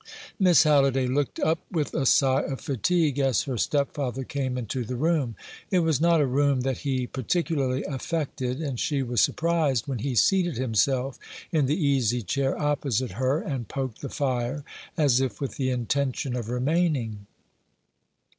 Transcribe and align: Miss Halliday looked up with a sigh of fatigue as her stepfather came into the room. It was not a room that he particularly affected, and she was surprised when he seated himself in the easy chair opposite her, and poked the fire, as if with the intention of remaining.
Miss 0.39 0.63
Halliday 0.63 1.05
looked 1.05 1.39
up 1.41 1.59
with 1.71 1.93
a 1.93 2.07
sigh 2.07 2.41
of 2.41 2.59
fatigue 2.59 3.19
as 3.19 3.43
her 3.43 3.55
stepfather 3.55 4.23
came 4.23 4.57
into 4.57 4.83
the 4.83 4.95
room. 4.95 5.35
It 5.69 5.81
was 5.81 6.01
not 6.01 6.19
a 6.19 6.25
room 6.25 6.61
that 6.61 6.79
he 6.79 7.05
particularly 7.05 7.83
affected, 7.83 8.59
and 8.63 8.79
she 8.79 9.03
was 9.03 9.21
surprised 9.21 9.85
when 9.87 9.99
he 9.99 10.15
seated 10.15 10.57
himself 10.57 11.19
in 11.51 11.67
the 11.67 11.77
easy 11.77 12.23
chair 12.23 12.59
opposite 12.59 13.11
her, 13.11 13.41
and 13.41 13.67
poked 13.67 14.01
the 14.01 14.09
fire, 14.09 14.63
as 14.97 15.21
if 15.21 15.39
with 15.39 15.57
the 15.57 15.69
intention 15.69 16.35
of 16.35 16.49
remaining. 16.49 17.27